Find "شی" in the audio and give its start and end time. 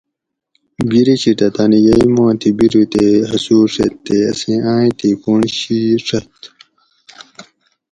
5.57-5.79